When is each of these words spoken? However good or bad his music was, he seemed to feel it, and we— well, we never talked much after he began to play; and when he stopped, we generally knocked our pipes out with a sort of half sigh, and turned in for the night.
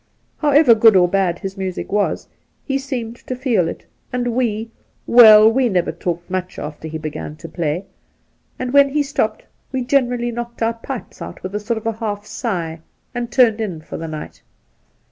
However 0.39 0.73
good 0.73 0.95
or 0.95 1.07
bad 1.07 1.37
his 1.37 1.57
music 1.59 1.91
was, 1.91 2.27
he 2.65 2.79
seemed 2.79 3.17
to 3.17 3.35
feel 3.35 3.67
it, 3.67 3.85
and 4.11 4.29
we— 4.29 4.71
well, 5.05 5.47
we 5.47 5.69
never 5.69 5.91
talked 5.91 6.27
much 6.27 6.57
after 6.57 6.87
he 6.87 6.97
began 6.97 7.35
to 7.35 7.47
play; 7.47 7.85
and 8.57 8.73
when 8.73 8.89
he 8.89 9.03
stopped, 9.03 9.43
we 9.71 9.83
generally 9.83 10.31
knocked 10.31 10.63
our 10.63 10.73
pipes 10.73 11.21
out 11.21 11.43
with 11.43 11.53
a 11.53 11.59
sort 11.59 11.85
of 11.85 11.97
half 11.99 12.25
sigh, 12.25 12.79
and 13.13 13.29
turned 13.31 13.61
in 13.61 13.79
for 13.79 13.97
the 13.97 14.07
night. 14.07 14.41